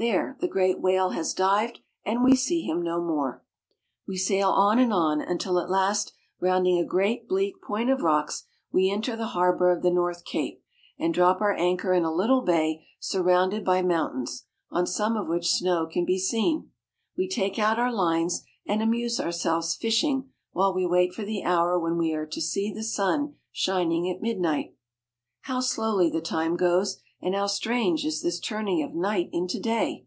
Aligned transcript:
There, 0.00 0.36
the 0.40 0.46
great 0.46 0.80
whale 0.80 1.10
has 1.10 1.34
dived, 1.34 1.80
and 2.06 2.22
we 2.22 2.36
see 2.36 2.62
him 2.62 2.82
no 2.84 3.00
more! 3.02 3.44
We 4.06 4.16
sail 4.16 4.48
on 4.50 4.78
and 4.78 4.92
on, 4.92 5.20
until 5.20 5.58
at 5.58 5.68
last, 5.68 6.12
rounding 6.38 6.78
a 6.78 6.84
great, 6.84 7.26
bleak 7.26 7.60
point 7.60 7.90
of 7.90 8.02
rocks, 8.04 8.44
we 8.70 8.88
enter 8.90 9.16
the 9.16 9.26
harbor 9.34 9.72
of 9.76 9.82
the 9.82 9.90
North 9.90 10.24
Cape, 10.24 10.62
and 11.00 11.12
drop 11.12 11.40
our 11.40 11.52
anchor 11.56 11.92
in 11.92 12.04
a 12.04 12.14
little 12.14 12.42
bay 12.42 12.86
surrounded 13.00 13.64
by 13.64 13.82
moun 13.82 14.24
tains, 14.24 14.42
on 14.70 14.86
some 14.86 15.16
of 15.16 15.26
which 15.26 15.48
snow 15.50 15.84
can 15.84 16.04
be 16.04 16.16
seen. 16.20 16.70
We 17.16 17.28
take 17.28 17.58
out 17.58 17.80
our 17.80 17.92
lines, 17.92 18.44
and 18.64 18.80
amuse 18.80 19.18
ourselves 19.18 19.74
fishing 19.74 20.30
while 20.52 20.72
we 20.72 20.86
wait 20.86 21.12
for 21.12 21.24
the 21.24 21.42
hour 21.42 21.76
when 21.76 21.98
we 21.98 22.12
are 22.12 22.26
to 22.26 22.40
see 22.40 22.72
the 22.72 22.84
sun 22.84 23.34
shining 23.50 24.08
at 24.08 24.22
midnight. 24.22 24.76
How 25.42 25.58
slowly 25.58 26.08
the 26.08 26.20
time 26.20 26.54
goes, 26.54 27.00
and 27.20 27.34
how 27.34 27.48
strange 27.48 28.06
is 28.06 28.22
this 28.22 28.38
turn 28.38 28.68
ing 28.68 28.80
of 28.80 28.94
night 28.94 29.28
into 29.32 29.58
day 29.58 30.04